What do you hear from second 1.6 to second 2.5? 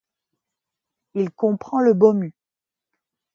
le bomu.